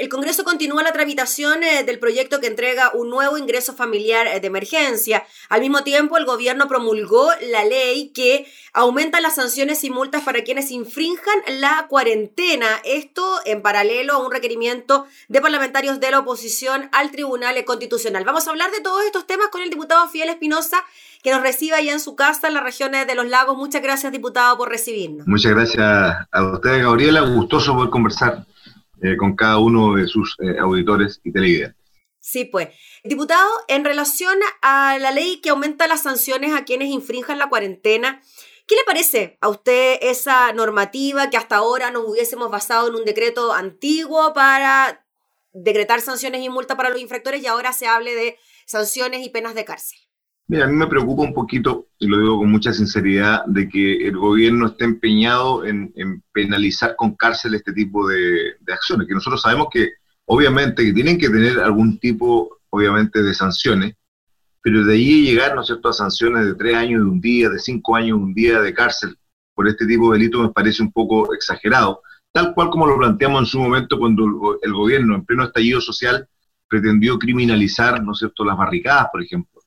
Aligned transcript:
El 0.00 0.08
Congreso 0.08 0.44
continúa 0.44 0.82
la 0.82 0.94
tramitación 0.94 1.62
eh, 1.62 1.84
del 1.84 1.98
proyecto 1.98 2.40
que 2.40 2.46
entrega 2.46 2.90
un 2.94 3.10
nuevo 3.10 3.36
ingreso 3.36 3.74
familiar 3.74 4.26
eh, 4.26 4.40
de 4.40 4.46
emergencia. 4.46 5.26
Al 5.50 5.60
mismo 5.60 5.84
tiempo, 5.84 6.16
el 6.16 6.24
gobierno 6.24 6.68
promulgó 6.68 7.28
la 7.50 7.66
ley 7.66 8.08
que 8.14 8.46
aumenta 8.72 9.20
las 9.20 9.34
sanciones 9.34 9.84
y 9.84 9.90
multas 9.90 10.22
para 10.22 10.42
quienes 10.42 10.70
infrinjan 10.70 11.34
la 11.58 11.84
cuarentena. 11.90 12.80
Esto 12.82 13.40
en 13.44 13.60
paralelo 13.60 14.14
a 14.14 14.24
un 14.24 14.32
requerimiento 14.32 15.06
de 15.28 15.42
parlamentarios 15.42 16.00
de 16.00 16.10
la 16.10 16.20
oposición 16.20 16.88
al 16.92 17.10
Tribunal 17.10 17.62
Constitucional. 17.66 18.24
Vamos 18.24 18.46
a 18.46 18.52
hablar 18.52 18.70
de 18.70 18.80
todos 18.80 19.04
estos 19.04 19.26
temas 19.26 19.48
con 19.48 19.60
el 19.60 19.68
diputado 19.68 20.08
Fidel 20.08 20.30
Espinosa, 20.30 20.82
que 21.22 21.30
nos 21.30 21.42
recibe 21.42 21.76
allá 21.76 21.92
en 21.92 22.00
su 22.00 22.16
casa 22.16 22.48
en 22.48 22.54
las 22.54 22.64
regiones 22.64 23.06
de 23.06 23.14
los 23.14 23.28
lagos. 23.28 23.58
Muchas 23.58 23.82
gracias, 23.82 24.10
diputado, 24.12 24.56
por 24.56 24.70
recibirnos. 24.70 25.26
Muchas 25.26 25.52
gracias 25.52 26.26
a 26.32 26.52
usted, 26.54 26.82
Gabriela. 26.82 27.20
Gustoso 27.20 27.74
poder 27.74 27.90
conversar 27.90 28.46
eh, 29.02 29.16
con 29.16 29.34
cada 29.36 29.58
uno 29.58 29.94
de 29.94 30.06
sus 30.06 30.36
eh, 30.40 30.58
auditores 30.58 31.20
y 31.24 31.32
televidentes. 31.32 31.80
Sí, 32.20 32.44
pues. 32.44 32.68
Diputado, 33.02 33.48
en 33.68 33.84
relación 33.84 34.38
a 34.60 34.98
la 34.98 35.10
ley 35.10 35.40
que 35.40 35.50
aumenta 35.50 35.86
las 35.86 36.02
sanciones 36.02 36.52
a 36.52 36.64
quienes 36.64 36.90
infrinjan 36.90 37.38
la 37.38 37.48
cuarentena, 37.48 38.20
¿qué 38.66 38.74
le 38.74 38.84
parece 38.84 39.38
a 39.40 39.48
usted 39.48 39.98
esa 40.02 40.52
normativa 40.52 41.30
que 41.30 41.38
hasta 41.38 41.56
ahora 41.56 41.90
nos 41.90 42.06
hubiésemos 42.06 42.50
basado 42.50 42.88
en 42.88 42.94
un 42.96 43.04
decreto 43.04 43.54
antiguo 43.54 44.34
para 44.34 45.06
decretar 45.52 46.00
sanciones 46.02 46.42
y 46.42 46.50
multas 46.50 46.76
para 46.76 46.90
los 46.90 47.00
infractores 47.00 47.42
y 47.42 47.46
ahora 47.46 47.72
se 47.72 47.86
hable 47.86 48.14
de 48.14 48.38
sanciones 48.66 49.24
y 49.24 49.30
penas 49.30 49.54
de 49.54 49.64
cárcel? 49.64 49.98
Mira, 50.50 50.64
a 50.64 50.66
mí 50.66 50.74
me 50.74 50.88
preocupa 50.88 51.22
un 51.22 51.32
poquito, 51.32 51.86
y 51.96 52.08
lo 52.08 52.18
digo 52.18 52.38
con 52.38 52.50
mucha 52.50 52.72
sinceridad, 52.72 53.44
de 53.46 53.68
que 53.68 54.08
el 54.08 54.16
gobierno 54.16 54.66
esté 54.66 54.84
empeñado 54.84 55.64
en, 55.64 55.92
penalizar 56.32 56.96
con 56.96 57.14
cárcel 57.14 57.54
este 57.54 57.72
tipo 57.72 58.08
de, 58.08 58.56
acciones, 58.66 59.06
que 59.06 59.14
nosotros 59.14 59.42
sabemos 59.42 59.68
que 59.72 59.90
obviamente 60.24 60.84
que 60.84 60.92
tienen 60.92 61.18
que 61.18 61.28
tener 61.28 61.60
algún 61.60 62.00
tipo, 62.00 62.58
obviamente, 62.70 63.22
de 63.22 63.32
sanciones, 63.32 63.94
pero 64.60 64.84
de 64.84 64.94
ahí 64.94 65.22
llegar, 65.22 65.54
¿no 65.54 65.60
es 65.60 65.68
cierto?, 65.68 65.88
a 65.88 65.92
sanciones 65.92 66.44
de 66.44 66.54
tres 66.56 66.74
años 66.74 67.04
de 67.04 67.08
un 67.08 67.20
día, 67.20 67.48
de 67.48 67.60
cinco 67.60 67.94
años 67.94 68.18
de 68.18 68.24
un 68.24 68.34
día 68.34 68.60
de 68.60 68.74
cárcel 68.74 69.16
por 69.54 69.68
este 69.68 69.86
tipo 69.86 70.10
de 70.10 70.18
delitos 70.18 70.42
me 70.42 70.48
parece 70.48 70.82
un 70.82 70.90
poco 70.90 71.32
exagerado, 71.32 72.02
tal 72.32 72.54
cual 72.54 72.70
como 72.70 72.88
lo 72.88 72.98
planteamos 72.98 73.42
en 73.42 73.46
su 73.46 73.60
momento 73.60 74.00
cuando 74.00 74.58
el 74.60 74.72
gobierno, 74.72 75.14
en 75.14 75.24
pleno 75.24 75.44
estallido 75.44 75.80
social, 75.80 76.28
pretendió 76.66 77.20
criminalizar, 77.20 78.02
¿no 78.02 78.12
es 78.12 78.18
cierto?, 78.18 78.44
las 78.44 78.56
barricadas, 78.56 79.06
por 79.12 79.22
ejemplo 79.22 79.59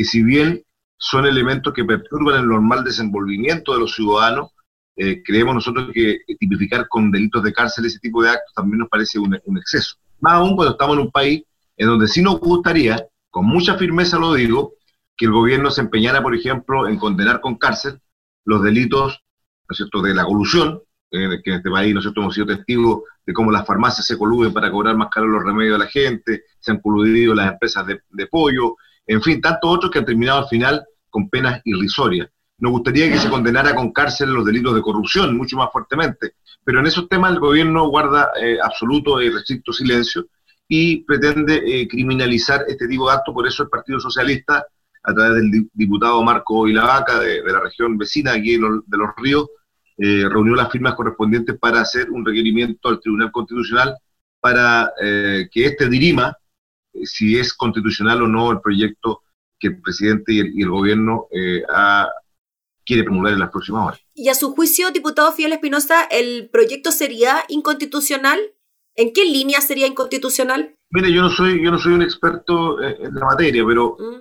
que 0.00 0.04
si 0.06 0.22
bien 0.22 0.64
son 0.96 1.26
elementos 1.26 1.74
que 1.74 1.84
perturban 1.84 2.40
el 2.40 2.48
normal 2.48 2.82
desenvolvimiento 2.82 3.74
de 3.74 3.80
los 3.80 3.94
ciudadanos, 3.94 4.48
eh, 4.96 5.22
creemos 5.22 5.54
nosotros 5.54 5.90
que 5.92 6.20
tipificar 6.38 6.88
con 6.88 7.10
delitos 7.10 7.42
de 7.42 7.52
cárcel 7.52 7.84
ese 7.84 7.98
tipo 7.98 8.22
de 8.22 8.30
actos 8.30 8.54
también 8.54 8.78
nos 8.78 8.88
parece 8.88 9.18
un, 9.18 9.34
exceso. 9.58 9.96
Más 10.20 10.32
aún 10.32 10.56
cuando 10.56 10.72
estamos 10.72 10.96
en 10.96 11.02
un 11.02 11.10
país 11.10 11.42
en 11.76 11.86
donde 11.86 12.08
sí 12.08 12.22
nos 12.22 12.40
gustaría, 12.40 13.06
con 13.28 13.44
mucha 13.44 13.76
firmeza 13.76 14.18
lo 14.18 14.32
digo, 14.32 14.72
que 15.18 15.26
el 15.26 15.32
gobierno 15.32 15.70
se 15.70 15.82
empeñara, 15.82 16.22
por 16.22 16.34
ejemplo, 16.34 16.88
en 16.88 16.96
condenar 16.96 17.42
con 17.42 17.56
cárcel 17.56 18.00
los 18.46 18.62
delitos 18.62 19.22
¿no 19.68 19.72
es 19.74 19.76
cierto? 19.76 20.00
de 20.00 20.14
la 20.14 20.24
colusión, 20.24 20.80
eh, 21.10 21.42
que 21.44 21.50
en 21.50 21.56
este 21.56 21.70
país 21.70 21.94
nosotros 21.94 22.22
hemos 22.22 22.34
sido 22.34 22.46
testigos 22.46 23.02
de 23.26 23.34
cómo 23.34 23.52
las 23.52 23.66
farmacias 23.66 24.06
se 24.06 24.16
coluden 24.16 24.54
para 24.54 24.70
cobrar 24.70 24.96
más 24.96 25.10
caro 25.10 25.26
los 25.26 25.44
remedios 25.44 25.74
a 25.74 25.84
la 25.84 25.90
gente, 25.90 26.44
se 26.58 26.70
han 26.70 26.80
coludido 26.80 27.34
las 27.34 27.52
empresas 27.52 27.86
de, 27.86 28.00
de 28.08 28.26
pollo, 28.28 28.76
en 29.10 29.22
fin, 29.22 29.40
tantos 29.40 29.68
otros 29.68 29.90
que 29.90 29.98
han 29.98 30.04
terminado 30.04 30.38
al 30.38 30.48
final 30.48 30.84
con 31.08 31.28
penas 31.28 31.60
irrisorias. 31.64 32.28
Nos 32.58 32.70
gustaría 32.70 33.10
que 33.10 33.18
se 33.18 33.28
condenara 33.28 33.74
con 33.74 33.92
cárcel 33.92 34.30
los 34.30 34.44
delitos 34.44 34.72
de 34.72 34.82
corrupción 34.82 35.36
mucho 35.36 35.56
más 35.56 35.70
fuertemente, 35.72 36.34
pero 36.62 36.78
en 36.78 36.86
esos 36.86 37.08
temas 37.08 37.32
el 37.32 37.40
gobierno 37.40 37.88
guarda 37.88 38.30
eh, 38.40 38.58
absoluto 38.62 39.20
y 39.20 39.30
restricto 39.30 39.72
silencio 39.72 40.26
y 40.68 41.02
pretende 41.02 41.56
eh, 41.56 41.88
criminalizar 41.88 42.64
este 42.68 42.86
tipo 42.86 43.08
de 43.08 43.16
actos, 43.16 43.34
por 43.34 43.48
eso 43.48 43.64
el 43.64 43.68
Partido 43.68 43.98
Socialista, 43.98 44.64
a 45.02 45.14
través 45.14 45.42
del 45.42 45.68
diputado 45.72 46.22
Marco 46.22 46.68
Ilavaca 46.68 47.18
de, 47.18 47.42
de 47.42 47.52
la 47.52 47.60
región 47.60 47.98
vecina 47.98 48.32
aquí 48.32 48.58
de 48.58 48.60
los, 48.60 49.10
Ríos, 49.16 49.48
eh, 49.98 50.28
reunió 50.28 50.54
las 50.54 50.70
firmas 50.70 50.94
correspondientes 50.94 51.58
para 51.58 51.80
hacer 51.80 52.10
un 52.12 52.24
requerimiento 52.24 52.88
al 52.88 53.00
Tribunal 53.00 53.32
Constitucional 53.32 53.96
para 54.40 54.92
que 54.98 55.66
éste 55.66 55.86
dirima 55.90 56.34
si 57.04 57.38
es 57.38 57.54
constitucional 57.54 58.22
o 58.22 58.26
no 58.26 58.50
el 58.50 58.60
proyecto 58.60 59.22
que 59.58 59.68
el 59.68 59.80
presidente 59.80 60.32
y 60.32 60.62
el, 60.62 60.70
gobierno 60.70 61.28
eh, 61.30 61.62
quiere 62.84 63.04
promulgar 63.04 63.34
en 63.34 63.40
las 63.40 63.50
próximas 63.50 63.86
horas. 63.86 64.00
Y 64.14 64.28
a 64.28 64.34
su 64.34 64.52
juicio, 64.54 64.90
diputado 64.90 65.32
Fidel 65.32 65.52
Espinosa, 65.52 66.04
¿el 66.04 66.48
proyecto 66.50 66.90
sería 66.90 67.44
inconstitucional? 67.48 68.40
¿En 68.96 69.12
qué 69.12 69.24
línea 69.24 69.60
sería 69.60 69.86
inconstitucional? 69.86 70.74
Mire, 70.90 71.12
yo 71.12 71.22
no 71.22 71.30
soy, 71.30 71.62
yo 71.62 71.70
no 71.70 71.78
soy 71.78 71.92
un 71.92 72.02
experto 72.02 72.82
eh, 72.82 72.96
en 73.00 73.14
la 73.14 73.26
materia, 73.26 73.64
pero 73.64 73.96
mm. 73.98 74.20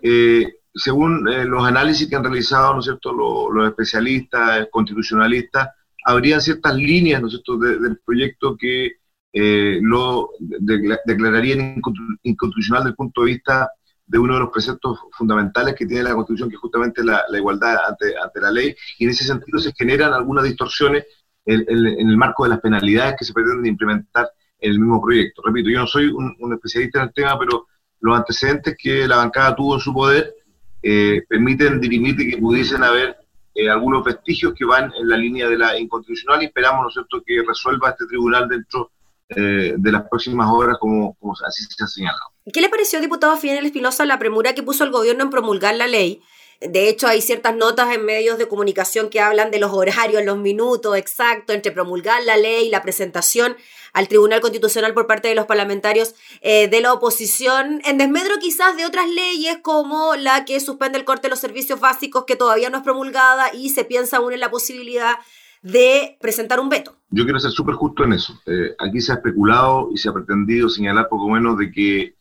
según 0.75 1.23
los 1.23 1.65
análisis 1.65 2.07
que 2.07 2.15
han 2.15 2.23
realizado, 2.23 2.73
¿no 2.73 2.79
es 2.79 2.85
cierto?, 2.85 3.13
los, 3.13 3.67
especialistas, 3.67 4.67
constitucionalistas, 4.71 5.69
habrían 6.05 6.41
ciertas 6.41 6.75
líneas, 6.75 7.21
¿no 7.21 7.27
es 7.27 7.33
cierto?, 7.33 7.57
del 7.57 7.99
proyecto 8.05 8.55
que 8.57 8.98
eh, 9.31 9.79
lo 9.81 10.31
declararía 10.39 11.75
inconstitucional 12.23 12.83
desde 12.83 12.89
el 12.91 12.95
punto 12.95 13.21
de 13.21 13.27
vista 13.27 13.69
de 14.09 14.17
uno 14.17 14.33
de 14.33 14.39
los 14.39 14.49
preceptos 14.49 14.99
fundamentales 15.11 15.75
que 15.75 15.85
tiene 15.85 16.03
la 16.03 16.15
Constitución, 16.15 16.49
que 16.49 16.55
es 16.55 16.61
justamente 16.61 17.03
la, 17.03 17.23
igualdad 17.31 17.77
ante, 17.87 18.17
ante, 18.17 18.41
la 18.41 18.49
ley, 18.49 18.75
y 18.97 19.03
en 19.03 19.11
ese 19.11 19.23
sentido 19.23 19.59
se 19.59 19.71
generan 19.77 20.13
algunas 20.13 20.45
distorsiones 20.45 21.05
en, 21.45 21.63
el 21.69 22.17
marco 22.17 22.43
de 22.43 22.49
las 22.49 22.59
penalidades 22.59 23.15
que 23.19 23.25
se 23.25 23.33
pretenden 23.33 23.67
implementar 23.67 24.29
en 24.59 24.71
el 24.71 24.79
mismo 24.79 24.99
proyecto. 25.01 25.43
Repito, 25.45 25.69
yo 25.69 25.79
no 25.79 25.87
soy 25.87 26.07
un, 26.07 26.53
especialista 26.53 26.99
en 26.99 27.07
el 27.07 27.13
tema, 27.13 27.37
pero 27.37 27.67
los 28.01 28.17
antecedentes 28.17 28.75
que 28.77 29.07
la 29.07 29.17
bancada 29.17 29.55
tuvo 29.55 29.75
en 29.75 29.79
su 29.79 29.93
poder 29.93 30.33
eh, 30.81 31.23
permiten 31.27 31.79
dirimir 31.79 32.15
que 32.15 32.37
pudiesen 32.37 32.83
haber 32.83 33.15
eh, 33.53 33.69
algunos 33.69 34.03
vestigios 34.03 34.53
que 34.55 34.65
van 34.65 34.91
en 34.99 35.07
la 35.07 35.17
línea 35.17 35.47
de 35.47 35.57
la 35.57 35.77
inconstitucional 35.77 36.41
y 36.41 36.45
esperamos, 36.45 36.95
¿no 36.95 37.21
que 37.21 37.43
resuelva 37.45 37.89
este 37.89 38.07
tribunal 38.07 38.47
dentro 38.47 38.91
eh, 39.29 39.75
de 39.77 39.91
las 39.91 40.03
próximas 40.09 40.49
horas, 40.51 40.77
como, 40.79 41.13
como 41.15 41.33
así 41.45 41.63
se 41.63 41.83
ha 41.83 41.87
señalado. 41.87 42.31
¿Qué 42.51 42.61
le 42.61 42.69
pareció, 42.69 42.99
diputado 42.99 43.37
Fidel 43.37 43.65
Espinosa, 43.65 44.05
la 44.05 44.17
premura 44.17 44.55
que 44.55 44.63
puso 44.63 44.83
el 44.83 44.91
gobierno 44.91 45.23
en 45.23 45.29
promulgar 45.29 45.75
la 45.75 45.87
ley? 45.87 46.21
De 46.61 46.89
hecho, 46.89 47.07
hay 47.07 47.21
ciertas 47.21 47.55
notas 47.55 47.93
en 47.93 48.03
medios 48.03 48.37
de 48.37 48.47
comunicación 48.47 49.09
que 49.09 49.21
hablan 49.21 49.49
de 49.49 49.59
los 49.59 49.71
horarios, 49.71 50.25
los 50.25 50.37
minutos 50.37 50.97
exactos 50.97 51.55
entre 51.55 51.71
promulgar 51.71 52.21
la 52.23 52.35
ley 52.35 52.67
y 52.67 52.69
la 52.69 52.81
presentación 52.81 53.55
al 53.93 54.07
Tribunal 54.07 54.41
Constitucional 54.41 54.93
por 54.93 55.07
parte 55.07 55.29
de 55.29 55.35
los 55.35 55.45
parlamentarios 55.45 56.15
eh, 56.41 56.67
de 56.67 56.81
la 56.81 56.91
oposición, 56.91 57.81
en 57.85 57.97
desmedro 57.97 58.39
quizás 58.39 58.75
de 58.75 58.85
otras 58.85 59.07
leyes 59.07 59.59
como 59.61 60.15
la 60.15 60.43
que 60.43 60.59
suspende 60.59 60.97
el 60.97 61.05
corte 61.05 61.23
de 61.23 61.29
los 61.29 61.39
servicios 61.39 61.79
básicos, 61.79 62.25
que 62.25 62.35
todavía 62.35 62.69
no 62.69 62.77
es 62.77 62.83
promulgada 62.83 63.53
y 63.53 63.69
se 63.69 63.85
piensa 63.85 64.17
aún 64.17 64.33
en 64.33 64.41
la 64.41 64.51
posibilidad 64.51 65.17
de 65.61 66.17
presentar 66.21 66.59
un 66.59 66.69
veto. 66.69 66.95
Yo 67.09 67.23
quiero 67.23 67.39
ser 67.39 67.51
súper 67.51 67.75
justo 67.75 68.03
en 68.03 68.13
eso. 68.13 68.39
Eh, 68.45 68.75
aquí 68.79 69.01
se 69.01 69.11
ha 69.11 69.15
especulado 69.15 69.89
y 69.93 69.97
se 69.97 70.09
ha 70.09 70.13
pretendido 70.13 70.69
señalar 70.69 71.09
poco 71.09 71.29
menos 71.29 71.57
de 71.57 71.71
que 71.71 72.15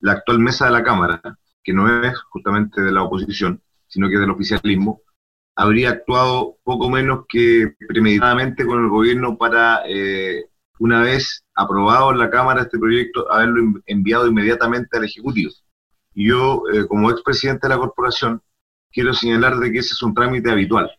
la 0.00 0.12
actual 0.12 0.38
mesa 0.38 0.66
de 0.66 0.72
la 0.72 0.82
Cámara, 0.82 1.20
que 1.62 1.72
no 1.72 2.02
es 2.02 2.16
justamente 2.30 2.80
de 2.80 2.92
la 2.92 3.02
oposición, 3.02 3.60
sino 3.86 4.08
que 4.08 4.14
es 4.14 4.20
del 4.20 4.30
oficialismo, 4.30 5.02
habría 5.56 5.90
actuado 5.90 6.58
poco 6.62 6.88
menos 6.88 7.24
que 7.28 7.74
premeditadamente 7.88 8.64
con 8.64 8.84
el 8.84 8.90
gobierno 8.90 9.36
para, 9.36 9.82
eh, 9.88 10.44
una 10.78 11.00
vez 11.00 11.44
aprobado 11.54 12.12
en 12.12 12.18
la 12.18 12.30
Cámara 12.30 12.62
este 12.62 12.78
proyecto, 12.78 13.30
haberlo 13.32 13.80
enviado 13.86 14.28
inmediatamente 14.28 14.96
al 14.96 15.04
Ejecutivo. 15.04 15.50
Yo, 16.14 16.62
eh, 16.72 16.86
como 16.86 17.10
expresidente 17.10 17.66
de 17.66 17.74
la 17.74 17.80
corporación, 17.80 18.40
quiero 18.92 19.12
señalar 19.14 19.58
de 19.58 19.72
que 19.72 19.78
ese 19.78 19.94
es 19.94 20.02
un 20.02 20.14
trámite 20.14 20.50
habitual 20.50 20.97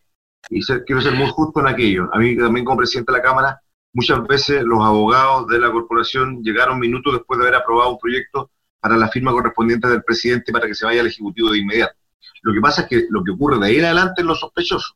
y 0.50 0.60
quiero 0.84 1.00
ser 1.00 1.14
muy 1.14 1.28
justo 1.30 1.60
en 1.60 1.68
aquello. 1.68 2.10
A 2.12 2.18
mí 2.18 2.36
también 2.36 2.66
como 2.66 2.78
presidente 2.78 3.12
de 3.12 3.18
la 3.18 3.24
Cámara, 3.24 3.60
muchas 3.92 4.26
veces 4.26 4.64
los 4.64 4.84
abogados 4.84 5.46
de 5.46 5.60
la 5.60 5.70
corporación 5.70 6.42
llegaron 6.42 6.80
minutos 6.80 7.14
después 7.14 7.38
de 7.38 7.46
haber 7.46 7.60
aprobado 7.60 7.92
un 7.92 7.98
proyecto 7.98 8.50
para 8.80 8.96
la 8.96 9.08
firma 9.08 9.30
correspondiente 9.30 9.88
del 9.88 10.02
presidente 10.02 10.52
para 10.52 10.66
que 10.66 10.74
se 10.74 10.84
vaya 10.84 11.00
al 11.00 11.06
Ejecutivo 11.06 11.50
de 11.52 11.58
inmediato. 11.58 11.94
Lo 12.42 12.52
que 12.52 12.60
pasa 12.60 12.82
es 12.82 12.88
que 12.88 13.06
lo 13.10 13.22
que 13.22 13.30
ocurre 13.30 13.58
de 13.58 13.66
ahí 13.66 13.76
en 13.76 13.84
adelante 13.84 14.22
es 14.22 14.26
lo 14.26 14.34
sospechoso, 14.34 14.94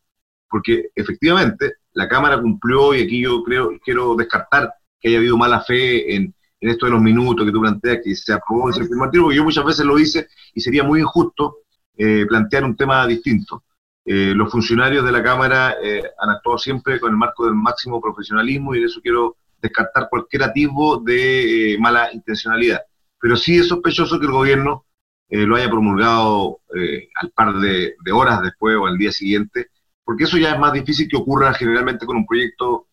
porque 0.48 0.90
efectivamente 0.94 1.74
la 1.92 2.08
Cámara 2.08 2.40
cumplió 2.40 2.94
y 2.94 3.02
aquí 3.02 3.22
yo 3.22 3.42
creo, 3.44 3.70
quiero 3.84 4.16
descartar 4.16 4.74
que 5.00 5.08
haya 5.08 5.18
habido 5.18 5.36
mala 5.36 5.60
fe 5.60 6.16
en, 6.16 6.34
en 6.60 6.70
esto 6.70 6.86
de 6.86 6.92
los 6.92 7.00
minutos 7.00 7.46
que 7.46 7.52
tú 7.52 7.60
planteas, 7.60 7.98
que 8.02 8.14
se 8.16 8.32
aprobó 8.32 8.70
primer 8.70 9.10
tiro, 9.10 9.24
porque 9.24 9.36
yo 9.36 9.44
muchas 9.44 9.64
veces 9.64 9.84
lo 9.84 9.98
hice 9.98 10.26
y 10.54 10.60
sería 10.60 10.82
muy 10.82 11.00
injusto 11.00 11.58
eh, 11.96 12.24
plantear 12.26 12.64
un 12.64 12.74
tema 12.74 13.06
distinto. 13.06 13.62
Eh, 14.06 14.34
los 14.34 14.52
funcionarios 14.52 15.04
de 15.04 15.12
la 15.12 15.22
Cámara 15.22 15.76
eh, 15.82 16.02
han 16.18 16.30
actuado 16.30 16.58
siempre 16.58 17.00
con 17.00 17.10
el 17.10 17.16
marco 17.16 17.46
del 17.46 17.54
máximo 17.54 18.02
profesionalismo 18.02 18.74
y 18.74 18.80
de 18.80 18.86
eso 18.86 19.00
quiero 19.00 19.36
descartar 19.62 20.08
cualquier 20.10 20.42
atisbo 20.42 20.98
de 20.98 21.72
eh, 21.72 21.78
mala 21.78 22.12
intencionalidad. 22.12 22.82
Pero 23.18 23.36
sí 23.36 23.56
es 23.56 23.68
sospechoso 23.68 24.18
que 24.18 24.26
el 24.26 24.32
gobierno 24.32 24.84
lo 25.30 25.56
haya 25.56 25.68
promulgado 25.68 26.60
al 27.20 27.30
par 27.30 27.54
de, 27.54 27.96
horas 28.12 28.42
después 28.42 28.76
o 28.76 28.86
al 28.86 28.96
día 28.96 29.10
siguiente, 29.10 29.68
porque 30.04 30.24
eso 30.24 30.36
ya 30.36 30.52
es 30.52 30.58
más 30.60 30.72
difícil 30.72 31.08
que 31.08 31.16
ocurra 31.16 31.52
generalmente 31.54 32.06
con 32.06 32.18
un 32.18 32.26
proyecto 32.26 32.86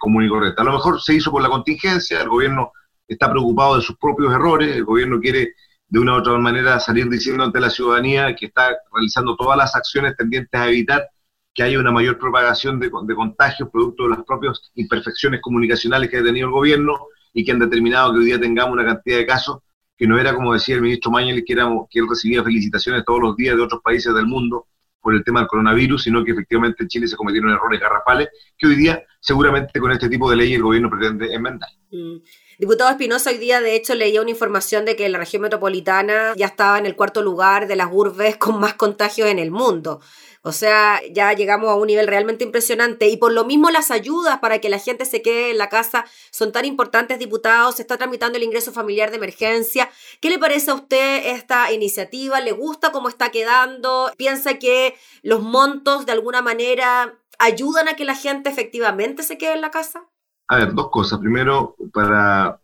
común 0.00 0.24
y 0.24 0.28
correcto. 0.28 0.62
A 0.62 0.64
lo 0.64 0.72
mejor 0.72 1.00
se 1.00 1.14
hizo 1.14 1.30
por 1.30 1.42
la 1.42 1.50
contingencia, 1.50 2.22
el 2.22 2.28
gobierno 2.28 2.72
está 3.06 3.30
preocupado 3.30 3.76
de 3.76 3.82
sus 3.82 3.96
propios 3.98 4.32
errores, 4.32 4.74
el 4.74 4.84
gobierno 4.84 5.20
quiere 5.20 5.54
de 5.96 6.02
una 6.02 6.12
u 6.12 6.16
otra 6.16 6.36
manera 6.36 6.78
salir 6.78 7.08
diciendo 7.08 7.42
ante 7.42 7.58
la 7.58 7.70
ciudadanía 7.70 8.36
que 8.36 8.46
está 8.46 8.76
realizando 8.92 9.34
todas 9.34 9.56
las 9.56 9.74
acciones 9.74 10.14
tendientes 10.14 10.60
a 10.60 10.68
evitar 10.68 11.08
que 11.54 11.62
haya 11.62 11.80
una 11.80 11.90
mayor 11.90 12.18
propagación 12.18 12.78
de, 12.78 12.90
de 12.90 13.14
contagios 13.14 13.70
producto 13.70 14.02
de 14.02 14.10
las 14.10 14.22
propias 14.26 14.60
imperfecciones 14.74 15.40
comunicacionales 15.40 16.10
que 16.10 16.18
ha 16.18 16.22
tenido 16.22 16.48
el 16.48 16.52
gobierno 16.52 17.06
y 17.32 17.42
que 17.42 17.52
han 17.52 17.60
determinado 17.60 18.12
que 18.12 18.18
hoy 18.18 18.26
día 18.26 18.38
tengamos 18.38 18.74
una 18.74 18.84
cantidad 18.84 19.16
de 19.16 19.24
casos 19.24 19.60
que 19.96 20.06
no 20.06 20.18
era 20.18 20.34
como 20.34 20.52
decía 20.52 20.74
el 20.74 20.82
ministro 20.82 21.10
Mañez, 21.10 21.42
que, 21.46 21.54
que 21.54 21.98
él 21.98 22.06
recibía 22.06 22.44
felicitaciones 22.44 23.02
todos 23.02 23.20
los 23.22 23.34
días 23.34 23.56
de 23.56 23.62
otros 23.62 23.80
países 23.82 24.14
del 24.14 24.26
mundo 24.26 24.66
por 25.00 25.14
el 25.14 25.24
tema 25.24 25.40
del 25.40 25.48
coronavirus, 25.48 26.02
sino 26.02 26.22
que 26.22 26.32
efectivamente 26.32 26.82
en 26.82 26.90
Chile 26.90 27.08
se 27.08 27.16
cometieron 27.16 27.52
errores 27.52 27.80
garrafales 27.80 28.28
que 28.58 28.66
hoy 28.66 28.74
día 28.74 29.02
seguramente 29.18 29.80
con 29.80 29.92
este 29.92 30.10
tipo 30.10 30.28
de 30.28 30.36
ley 30.36 30.52
el 30.52 30.62
gobierno 30.62 30.90
pretende 30.90 31.32
enmendar. 31.32 31.70
Mm. 31.90 32.16
Diputado 32.58 32.88
Espinosa, 32.88 33.28
hoy 33.28 33.36
día 33.36 33.60
de 33.60 33.74
hecho 33.74 33.94
leía 33.94 34.22
una 34.22 34.30
información 34.30 34.86
de 34.86 34.96
que 34.96 35.06
la 35.10 35.18
región 35.18 35.42
metropolitana 35.42 36.32
ya 36.36 36.46
estaba 36.46 36.78
en 36.78 36.86
el 36.86 36.96
cuarto 36.96 37.20
lugar 37.20 37.68
de 37.68 37.76
las 37.76 37.90
urbes 37.92 38.36
con 38.38 38.58
más 38.58 38.72
contagios 38.72 39.28
en 39.28 39.38
el 39.38 39.50
mundo. 39.50 40.00
O 40.40 40.52
sea, 40.52 41.02
ya 41.12 41.34
llegamos 41.34 41.68
a 41.68 41.74
un 41.74 41.86
nivel 41.86 42.06
realmente 42.06 42.44
impresionante 42.44 43.08
y 43.08 43.18
por 43.18 43.32
lo 43.32 43.44
mismo 43.44 43.68
las 43.68 43.90
ayudas 43.90 44.38
para 44.38 44.58
que 44.58 44.70
la 44.70 44.78
gente 44.78 45.04
se 45.04 45.20
quede 45.20 45.50
en 45.50 45.58
la 45.58 45.68
casa 45.68 46.06
son 46.30 46.50
tan 46.50 46.64
importantes, 46.64 47.18
diputados. 47.18 47.76
Se 47.76 47.82
está 47.82 47.98
tramitando 47.98 48.38
el 48.38 48.44
ingreso 48.44 48.72
familiar 48.72 49.10
de 49.10 49.16
emergencia. 49.16 49.90
¿Qué 50.20 50.30
le 50.30 50.38
parece 50.38 50.70
a 50.70 50.74
usted 50.74 51.26
esta 51.26 51.70
iniciativa? 51.72 52.40
¿Le 52.40 52.52
gusta 52.52 52.90
cómo 52.90 53.10
está 53.10 53.30
quedando? 53.30 54.10
¿Piensa 54.16 54.58
que 54.58 54.96
los 55.20 55.42
montos 55.42 56.06
de 56.06 56.12
alguna 56.12 56.40
manera 56.40 57.18
ayudan 57.38 57.88
a 57.88 57.96
que 57.96 58.06
la 58.06 58.14
gente 58.14 58.48
efectivamente 58.48 59.24
se 59.24 59.36
quede 59.36 59.52
en 59.52 59.60
la 59.60 59.70
casa? 59.70 60.06
A 60.48 60.56
ver, 60.56 60.74
dos 60.74 60.90
cosas. 60.90 61.18
Primero, 61.18 61.76
para 61.92 62.60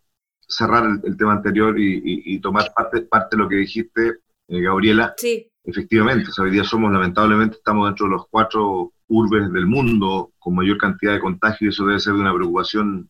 cerrar 0.47 0.99
el, 1.03 1.17
tema 1.17 1.33
anterior 1.33 1.75
y, 1.77 2.39
tomar 2.39 2.73
parte, 2.73 3.01
parte 3.01 3.35
de 3.35 3.43
lo 3.43 3.49
que 3.49 3.55
dijiste, 3.55 4.19
eh, 4.47 4.61
Gabriela. 4.61 5.13
Sí 5.17 5.49
Efectivamente, 5.65 6.29
hoy 6.39 6.51
día 6.51 6.65
somos, 6.65 6.91
lamentablemente, 6.91 7.55
estamos 7.55 7.87
dentro 7.87 8.07
de 8.07 8.11
los 8.11 8.27
cuatro 8.29 8.91
urbes 9.07 9.51
del 9.53 9.65
mundo 9.65 10.33
con 10.37 10.55
mayor 10.55 10.77
cantidad 10.77 11.13
de 11.13 11.21
contagios 11.21 11.61
y 11.61 11.67
eso 11.67 11.85
debe 11.85 11.99
ser 12.01 12.13
de 12.13 12.19
una 12.19 12.33
preocupación 12.33 13.09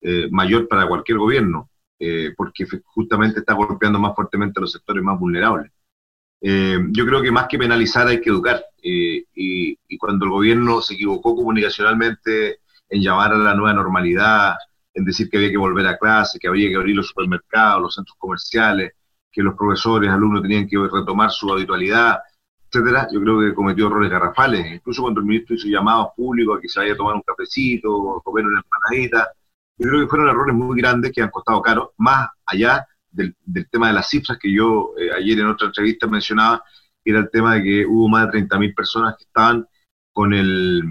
eh, 0.00 0.28
mayor 0.30 0.68
para 0.68 0.86
cualquier 0.86 1.18
gobierno, 1.18 1.68
eh, 1.98 2.32
porque 2.36 2.64
justamente 2.84 3.40
está 3.40 3.54
golpeando 3.54 3.98
más 3.98 4.14
fuertemente 4.14 4.60
a 4.60 4.62
los 4.62 4.72
sectores 4.72 5.02
más 5.02 5.18
vulnerables. 5.18 5.72
Eh, 6.40 6.78
yo 6.90 7.04
creo 7.04 7.20
que 7.20 7.32
más 7.32 7.48
que 7.48 7.58
penalizar 7.58 8.06
hay 8.06 8.20
que 8.20 8.30
educar 8.30 8.64
y, 8.80 9.26
y, 9.34 9.98
cuando 9.98 10.24
el 10.24 10.30
gobierno 10.30 10.80
se 10.80 10.94
equivocó 10.94 11.36
comunicacionalmente 11.36 12.59
en 12.90 13.00
llamar 13.00 13.32
a 13.32 13.38
la 13.38 13.54
nueva 13.54 13.72
normalidad, 13.72 14.56
en 14.92 15.04
decir 15.04 15.30
que 15.30 15.38
había 15.38 15.50
que 15.50 15.56
volver 15.56 15.86
a 15.86 15.96
clase, 15.96 16.38
que 16.38 16.48
había 16.48 16.68
que 16.68 16.76
abrir 16.76 16.96
los 16.96 17.08
supermercados, 17.08 17.82
los 17.82 17.94
centros 17.94 18.16
comerciales, 18.18 18.92
que 19.32 19.42
los 19.42 19.54
profesores, 19.54 20.10
alumnos 20.10 20.42
tenían 20.42 20.68
que 20.68 20.76
retomar 20.76 21.30
su 21.30 21.52
habitualidad, 21.52 22.18
etcétera, 22.68 23.08
yo 23.12 23.20
creo 23.20 23.40
que 23.40 23.54
cometió 23.54 23.86
errores 23.86 24.10
garrafales. 24.10 24.66
Incluso 24.74 25.02
cuando 25.02 25.20
el 25.20 25.26
ministro 25.26 25.54
hizo 25.54 25.68
llamados 25.68 26.08
públicos 26.16 26.58
a 26.58 26.60
que 26.60 26.68
se 26.68 26.80
vaya 26.80 26.94
a 26.94 26.96
tomar 26.96 27.14
un 27.14 27.22
cafecito, 27.22 27.92
o 27.92 28.20
comer 28.22 28.46
una 28.46 28.60
empanadita, 28.60 29.28
yo 29.78 29.88
creo 29.88 30.00
que 30.02 30.08
fueron 30.08 30.28
errores 30.28 30.54
muy 30.54 30.76
grandes 30.78 31.12
que 31.12 31.22
han 31.22 31.30
costado 31.30 31.62
caro, 31.62 31.94
más 31.98 32.28
allá 32.44 32.86
del, 33.10 33.34
tema 33.70 33.88
de 33.88 33.94
las 33.94 34.08
cifras 34.08 34.38
que 34.38 34.52
yo 34.52 34.92
eh, 34.98 35.10
ayer 35.16 35.38
en 35.38 35.46
otra 35.46 35.68
entrevista 35.68 36.06
mencionaba, 36.06 36.62
que 37.02 37.10
era 37.10 37.20
el 37.20 37.30
tema 37.30 37.54
de 37.54 37.62
que 37.62 37.86
hubo 37.86 38.08
más 38.08 38.30
de 38.30 38.40
30.000 38.40 38.74
personas 38.74 39.16
que 39.16 39.24
estaban 39.24 39.66
con 40.12 40.32
el 40.34 40.82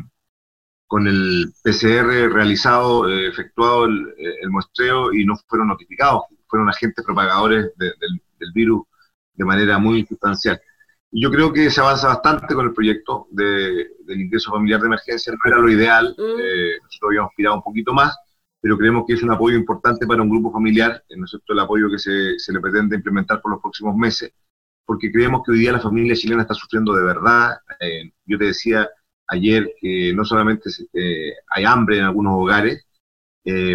con 0.89 1.07
el 1.07 1.53
PCR 1.63 2.33
realizado, 2.33 3.07
eh, 3.07 3.27
efectuado 3.27 3.85
el, 3.85 4.11
el, 4.17 4.49
muestreo 4.49 5.13
y 5.13 5.23
no 5.23 5.35
fueron 5.47 5.67
notificados, 5.67 6.23
fueron 6.47 6.67
agentes 6.67 7.05
propagadores 7.05 7.71
del, 7.77 7.93
del 8.39 8.51
virus 8.53 8.87
de 9.35 9.45
manera 9.45 9.77
muy 9.77 10.03
sustancial. 10.07 10.59
Yo 11.11 11.29
creo 11.29 11.53
que 11.53 11.69
se 11.69 11.79
avanza 11.79 12.07
bastante 12.07 12.55
con 12.55 12.65
el 12.65 12.73
proyecto 12.73 13.27
de, 13.29 13.87
del 14.03 14.21
ingreso 14.21 14.49
familiar 14.51 14.79
de 14.81 14.87
emergencia, 14.87 15.31
no 15.31 15.37
era 15.45 15.59
lo 15.59 15.69
ideal, 15.69 16.15
mm. 16.17 16.39
eh, 16.41 16.79
nosotros 16.81 17.09
habíamos 17.09 17.29
aspirado 17.29 17.55
un 17.57 17.63
poquito 17.63 17.93
más, 17.93 18.17
pero 18.59 18.75
creemos 18.75 19.03
que 19.05 19.13
es 19.13 19.21
un 19.21 19.31
apoyo 19.31 19.57
importante 19.57 20.07
para 20.07 20.23
un 20.23 20.29
grupo 20.29 20.51
familiar, 20.51 21.03
¿no 21.15 21.25
es 21.25 21.29
cierto?, 21.29 21.53
el 21.53 21.59
apoyo 21.59 21.87
que 21.91 21.99
se, 21.99 22.39
se, 22.39 22.51
le 22.51 22.59
pretende 22.59 22.95
implementar 22.95 23.43
por 23.43 23.51
los 23.51 23.61
próximos 23.61 23.95
meses, 23.95 24.33
porque 24.87 25.11
creemos 25.11 25.43
que 25.45 25.51
hoy 25.51 25.59
día 25.59 25.71
la 25.71 25.79
familia 25.79 26.15
chilena 26.15 26.41
está 26.41 26.55
sufriendo 26.55 26.95
de 26.95 27.03
verdad. 27.03 27.59
Eh, 27.79 28.11
yo 28.25 28.39
te 28.39 28.45
decía 28.45 28.89
ayer 29.29 29.71
que 29.79 30.13
no 30.13 30.25
solamente 30.25 30.69
eh, 30.93 31.33
hay 31.49 31.65
hambre 31.65 31.97
en 31.99 32.05
algunos 32.05 32.33
hogares 32.35 32.85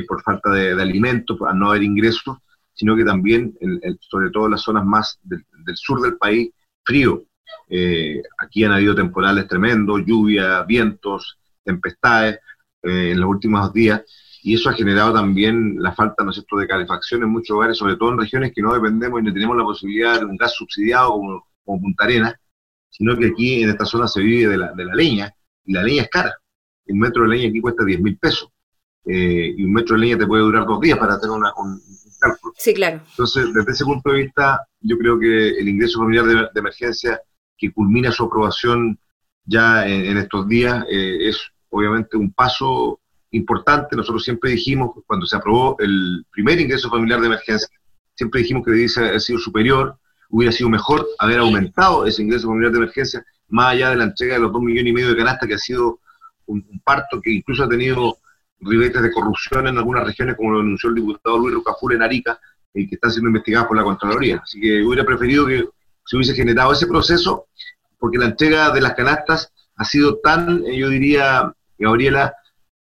por 0.06 0.23
falta 0.23 0.51
de, 0.51 0.77
de 0.77 0.83
alimentos, 0.83 1.37
al 1.43 1.59
no 1.59 1.71
haber 1.71 1.83
ingresos, 1.83 2.37
sino 2.75 2.97
que 2.97 3.05
también, 3.05 3.56
sobre 4.01 4.31
todo 4.31 4.47
en 4.47 4.53
las 4.53 4.62
zonas 4.62 4.85
más 4.85 5.19
del, 5.23 5.45
sur 5.75 6.01
del 6.03 6.17
país, 6.17 6.51
frío. 6.85 7.25
Eh, 7.69 8.21
aquí 8.39 8.65
han 8.65 8.73
habido 8.73 8.95
temporales 8.95 9.47
tremendos, 9.47 10.03
lluvia, 10.05 10.62
vientos, 10.65 11.39
tempestades 11.62 12.41
eh, 12.83 13.12
en 13.12 13.21
los 13.21 13.31
últimos 13.31 13.73
días, 13.73 14.03
y 14.43 14.55
eso 14.55 14.69
ha 14.69 14.75
generado 14.75 15.15
también 15.15 15.77
la 15.79 15.95
falta 15.95 16.23
¿no 16.23 16.33
de 16.33 16.67
calefacción 16.67 17.23
en 17.23 17.31
muchos 17.31 17.56
hogares, 17.56 17.79
sobre 17.79 17.97
todo 17.97 18.12
en 18.12 18.19
regiones 18.19 18.53
que 18.53 18.61
no 18.61 18.75
dependemos 18.75 19.21
y 19.21 19.25
no 19.25 19.33
tenemos 19.33 19.56
la 19.56 19.65
posibilidad 19.65 20.19
de 20.19 20.27
un 20.27 20.37
gas 20.37 20.55
subsidiado 20.55 21.12
como, 21.12 21.81
Punta 21.81 22.05
Arenas, 22.05 22.35
sino 22.91 23.17
que 23.17 23.29
aquí 23.29 23.62
en 23.62 23.71
esta 23.71 23.87
zona 23.87 24.06
se 24.06 24.21
vive 24.21 24.51
de 24.51 24.59
la, 24.59 24.73
de 24.73 24.85
la 24.85 24.95
leña, 24.95 25.33
la 25.67 25.83
leña 25.83 26.03
es 26.03 26.09
cara. 26.09 26.35
Un 26.87 26.99
metro 26.99 27.23
de 27.23 27.31
leña 27.31 27.49
aquí 27.49 27.61
cuesta 27.61 27.85
10 27.85 28.01
mil 28.01 28.19
pesos. 28.19 28.49
Eh, 29.07 29.55
y 29.57 29.65
un 29.65 29.73
metro 29.73 29.97
de 29.97 30.03
leña 30.03 30.19
te 30.19 30.27
puede 30.27 30.43
durar 30.43 30.67
dos 30.67 30.81
días 30.81 30.99
para 30.99 31.21
tener 31.21 31.37
una, 31.37 31.53
un, 31.57 31.81
Sí, 32.57 32.75
claro. 32.75 33.01
Entonces, 33.11 33.53
desde 33.53 33.73
ese 33.73 33.85
punto 33.85 34.11
de 34.11 34.23
vista, 34.23 34.67
yo 34.81 34.97
creo 34.99 35.19
que 35.19 35.51
el 35.51 35.69
ingreso 35.69 35.99
familiar 35.99 36.25
de, 36.25 36.49
emergencia, 36.59 37.21
que 37.57 37.73
culmina 37.73 38.11
su 38.11 38.25
aprobación 38.25 38.99
ya 39.45 39.87
en, 39.87 40.17
estos 40.17 40.49
días, 40.49 40.85
eh, 40.91 41.29
es 41.29 41.39
obviamente 41.69 42.17
un 42.17 42.33
paso 42.33 43.01
importante. 43.31 43.97
Nosotros 43.97 44.25
siempre 44.25 44.53
dijimos, 44.53 44.93
cuando 45.07 45.27
se 45.27 45.37
aprobó 45.37 45.77
el 45.81 46.25
primer 46.31 46.61
ingreso 46.61 46.89
familiar 46.89 47.21
de 47.21 47.27
emergencia, 47.27 47.69
siempre 48.15 48.41
dijimos 48.41 48.65
que 48.65 48.71
debiese 48.71 49.01
haber 49.01 49.21
sido 49.21 49.39
superior, 49.39 49.99
hubiera 50.31 50.53
sido 50.53 50.71
mejor 50.71 51.07
haber 51.19 51.39
aumentado 51.39 52.07
ese 52.07 52.23
ingreso 52.23 52.49
familiar 52.49 52.73
de 52.73 52.79
emergencia, 52.79 53.25
más 53.49 53.73
allá 53.73 53.91
de 53.91 53.96
la 53.96 54.05
entrega 54.05 54.35
de 54.35 54.41
los 54.41 54.52
dos 54.52 54.62
millones 54.62 54.91
y 54.91 54.93
medio 54.93 55.08
de 55.08 55.17
canasta, 55.17 55.46
que 55.46 55.55
ha 55.55 55.58
sido 55.58 56.00
un, 56.46 56.64
parto 56.85 57.20
que 57.20 57.31
incluso 57.31 57.64
ha 57.64 57.69
tenido 57.69 58.19
ribetes 58.61 59.02
de 59.02 59.12
corrupción 59.12 59.67
en 59.67 59.79
algunas 59.79 60.05
regiones, 60.05 60.37
como 60.37 60.52
lo 60.52 60.58
denunció 60.58 60.88
el 60.88 60.96
diputado 60.96 61.38
Luis 61.38 61.55
Rocafur 61.55 61.94
en 61.94 62.02
Arica, 62.02 62.38
y 62.73 62.88
que 62.88 62.96
están 62.96 63.11
siendo 63.11 63.29
investigados 63.29 63.69
por 63.69 63.76
la 63.76 63.85
Contraloría. 63.85 64.41
Así 64.43 64.60
que 64.60 64.82
hubiera 64.82 65.05
preferido 65.05 65.46
que 65.46 65.65
se 66.05 66.17
hubiese 66.17 66.34
generado 66.34 66.72
ese 66.72 66.86
proceso, 66.86 67.46
porque 67.98 68.19
la 68.19 68.27
entrega 68.27 68.70
de 68.70 68.81
las 68.81 68.94
canastas 68.94 69.53
ha 69.77 69.84
sido 69.84 70.19
tan, 70.19 70.65
eh, 70.67 70.77
yo 70.77 70.89
diría, 70.89 71.53
Gabriela, 71.79 72.34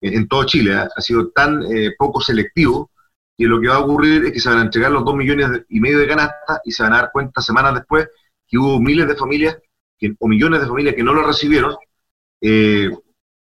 en 0.00 0.28
todo 0.28 0.44
Chile, 0.44 0.72
¿eh? 0.72 0.88
ha 0.94 1.00
sido 1.00 1.30
tan 1.30 1.62
eh, 1.64 1.92
poco 1.98 2.20
selectivo, 2.20 2.90
que 3.36 3.44
lo 3.44 3.60
que 3.60 3.68
va 3.68 3.76
a 3.76 3.80
ocurrir 3.80 4.24
es 4.24 4.32
que 4.32 4.40
se 4.40 4.48
van 4.48 4.58
a 4.58 4.62
entregar 4.62 4.90
los 4.90 5.04
dos 5.04 5.14
millones 5.14 5.62
y 5.68 5.80
medio 5.80 5.98
de 5.98 6.08
canastas 6.08 6.60
y 6.64 6.72
se 6.72 6.82
van 6.82 6.94
a 6.94 6.96
dar 7.02 7.10
cuenta 7.12 7.42
semanas 7.42 7.74
después 7.74 8.08
que 8.48 8.56
hubo 8.56 8.80
miles 8.80 9.06
de 9.08 9.16
familias 9.16 9.58
que, 9.98 10.14
o 10.18 10.28
millones 10.28 10.60
de 10.60 10.66
familias 10.66 10.94
que 10.94 11.02
no 11.02 11.14
lo 11.14 11.26
recibieron, 11.26 11.76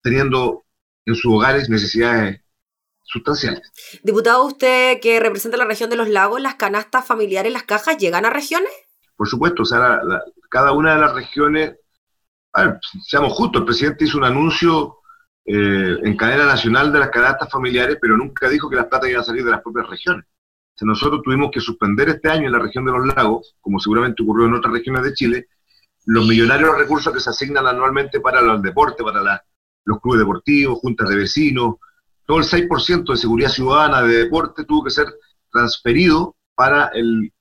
teniendo 0.01 0.65
en 1.05 1.15
sus 1.15 1.33
hogares 1.33 1.69
necesidades 1.69 2.41
sustanciales. 3.03 3.61
Diputado, 4.03 4.45
usted 4.45 4.99
que 4.99 5.19
representa 5.19 5.57
la 5.57 5.65
región 5.65 5.89
de 5.89 5.95
los 5.95 6.09
lagos, 6.09 6.41
¿las 6.41 6.55
canastas 6.55 7.05
familiares, 7.05 7.53
las 7.53 7.63
cajas, 7.63 7.97
llegan 7.97 8.25
a 8.25 8.29
regiones? 8.29 8.71
Por 9.15 9.27
supuesto, 9.27 9.63
o 9.63 9.65
sea, 9.65 10.01
cada 10.49 10.73
una 10.73 10.95
de 10.95 11.01
las 11.01 11.13
regiones, 11.13 11.75
a 12.53 12.65
ver, 12.65 12.79
seamos 13.03 13.33
justos, 13.33 13.61
el 13.61 13.65
presidente 13.65 14.05
hizo 14.05 14.17
un 14.17 14.25
anuncio 14.25 14.97
eh, 15.45 15.97
en 16.03 16.17
cadena 16.17 16.45
nacional 16.45 16.91
de 16.91 16.99
las 16.99 17.09
canastas 17.09 17.49
familiares, 17.49 17.97
pero 18.01 18.17
nunca 18.17 18.49
dijo 18.49 18.69
que 18.69 18.75
las 18.75 18.87
plata 18.87 19.07
iban 19.07 19.21
a 19.21 19.25
salir 19.25 19.45
de 19.45 19.51
las 19.51 19.61
propias 19.61 19.87
regiones. 19.87 20.25
O 20.25 20.77
sea, 20.77 20.87
nosotros 20.87 21.21
tuvimos 21.23 21.51
que 21.51 21.61
suspender 21.61 22.09
este 22.09 22.29
año 22.29 22.47
en 22.47 22.51
la 22.51 22.59
región 22.59 22.83
de 22.83 22.91
los 22.91 23.05
lagos, 23.15 23.55
como 23.61 23.79
seguramente 23.79 24.23
ocurrió 24.23 24.47
en 24.47 24.55
otras 24.55 24.73
regiones 24.73 25.03
de 25.03 25.13
Chile, 25.13 25.47
los 26.05 26.27
millonarios 26.27 26.77
recursos 26.77 27.13
que 27.13 27.19
se 27.19 27.29
asignan 27.29 27.67
anualmente 27.67 28.19
para 28.19 28.41
los 28.41 28.61
deportes, 28.61 29.03
para 29.03 29.21
la 29.21 29.43
los 29.85 30.01
clubes 30.01 30.19
deportivos, 30.19 30.79
juntas 30.79 31.07
de 31.09 31.15
vecinos, 31.15 31.75
todo 32.25 32.39
el 32.39 32.43
6% 32.43 33.11
de 33.11 33.17
seguridad 33.17 33.49
ciudadana 33.49 34.01
de 34.01 34.23
deporte 34.23 34.65
tuvo 34.65 34.83
que 34.83 34.89
ser 34.89 35.05
transferido 35.51 36.35
para, 36.55 36.87
el, 36.87 37.31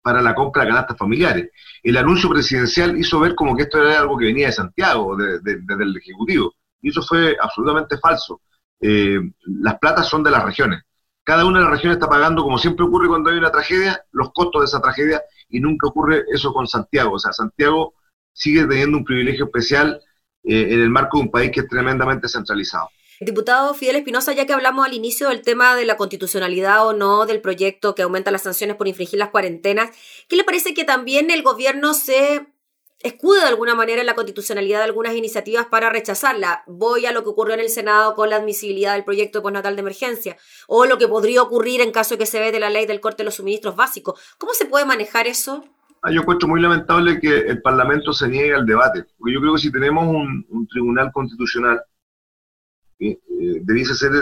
para 0.00 0.22
la 0.22 0.34
compra 0.34 0.62
de 0.62 0.70
canastas 0.70 0.96
familiares. 0.96 1.50
El 1.82 1.96
anuncio 1.98 2.30
presidencial 2.30 2.96
hizo 2.98 3.20
ver 3.20 3.34
como 3.34 3.54
que 3.54 3.64
esto 3.64 3.82
era 3.82 4.00
algo 4.00 4.16
que 4.16 4.26
venía 4.26 4.46
de 4.46 4.52
Santiago, 4.52 5.16
desde 5.16 5.82
el 5.82 5.96
Ejecutivo, 5.96 6.54
y 6.80 6.88
eso 6.88 7.02
fue 7.02 7.36
absolutamente 7.40 7.98
falso. 7.98 8.40
Eh, 8.80 9.20
las 9.44 9.78
platas 9.78 10.08
son 10.08 10.22
de 10.22 10.30
las 10.30 10.42
regiones. 10.42 10.82
Cada 11.22 11.44
una 11.44 11.58
de 11.58 11.64
las 11.64 11.72
regiones 11.72 11.98
está 11.98 12.08
pagando, 12.08 12.42
como 12.42 12.58
siempre 12.58 12.84
ocurre 12.84 13.06
cuando 13.06 13.30
hay 13.30 13.36
una 13.36 13.52
tragedia, 13.52 14.02
los 14.10 14.32
costos 14.32 14.62
de 14.62 14.66
esa 14.66 14.80
tragedia, 14.80 15.22
y 15.48 15.60
nunca 15.60 15.88
ocurre 15.88 16.24
eso 16.32 16.52
con 16.52 16.66
Santiago. 16.66 17.12
O 17.12 17.18
sea, 17.18 17.32
Santiago 17.32 17.94
sigue 18.32 18.66
teniendo 18.66 18.98
un 18.98 19.04
privilegio 19.04 19.46
especial 19.46 20.00
eh, 20.44 20.68
en 20.70 20.80
el 20.80 20.90
marco 20.90 21.18
de 21.18 21.24
un 21.24 21.30
país 21.30 21.50
que 21.50 21.60
es 21.60 21.68
tremendamente 21.68 22.28
centralizado. 22.28 22.88
Diputado 23.20 23.72
Fidel 23.74 23.96
Espinosa, 23.96 24.32
ya 24.32 24.46
que 24.46 24.52
hablamos 24.52 24.84
al 24.84 24.94
inicio 24.94 25.28
del 25.28 25.42
tema 25.42 25.76
de 25.76 25.84
la 25.84 25.96
constitucionalidad 25.96 26.86
o 26.86 26.92
no 26.92 27.24
del 27.24 27.40
proyecto 27.40 27.94
que 27.94 28.02
aumenta 28.02 28.32
las 28.32 28.42
sanciones 28.42 28.76
por 28.76 28.88
infringir 28.88 29.18
las 29.18 29.30
cuarentenas, 29.30 29.90
¿qué 30.28 30.34
le 30.34 30.42
parece 30.42 30.74
que 30.74 30.84
también 30.84 31.30
el 31.30 31.42
gobierno 31.42 31.94
se 31.94 32.46
escude 33.02 33.40
de 33.40 33.46
alguna 33.46 33.74
manera 33.74 34.00
en 34.00 34.06
la 34.06 34.14
constitucionalidad 34.14 34.78
de 34.78 34.84
algunas 34.84 35.14
iniciativas 35.14 35.66
para 35.66 35.90
rechazarla. 35.90 36.62
Voy 36.66 37.06
a 37.06 37.12
lo 37.12 37.22
que 37.22 37.30
ocurrió 37.30 37.54
en 37.54 37.60
el 37.60 37.68
Senado 37.68 38.14
con 38.14 38.30
la 38.30 38.36
admisibilidad 38.36 38.94
del 38.94 39.04
proyecto 39.04 39.38
de 39.38 39.42
postnatal 39.42 39.76
de 39.76 39.80
emergencia 39.80 40.36
o 40.68 40.86
lo 40.86 40.98
que 40.98 41.08
podría 41.08 41.42
ocurrir 41.42 41.80
en 41.80 41.90
caso 41.90 42.14
de 42.14 42.18
que 42.18 42.26
se 42.26 42.40
ve 42.40 42.52
de 42.52 42.60
la 42.60 42.70
ley 42.70 42.86
del 42.86 43.00
corte 43.00 43.18
de 43.18 43.24
los 43.24 43.34
suministros 43.34 43.76
básicos. 43.76 44.20
¿Cómo 44.38 44.54
se 44.54 44.66
puede 44.66 44.84
manejar 44.84 45.26
eso? 45.26 45.64
Ah, 46.02 46.10
yo 46.10 46.22
encuentro 46.22 46.48
muy 46.48 46.60
lamentable 46.60 47.20
que 47.20 47.38
el 47.38 47.62
Parlamento 47.62 48.12
se 48.12 48.28
niegue 48.28 48.54
al 48.54 48.66
debate, 48.66 49.04
porque 49.16 49.34
yo 49.34 49.40
creo 49.40 49.54
que 49.54 49.60
si 49.60 49.70
tenemos 49.70 50.04
un, 50.06 50.66
tribunal 50.68 51.12
constitucional, 51.12 51.80
eh, 52.98 53.18
eh, 53.40 53.60
debiese 53.62 53.94
ser 53.94 54.12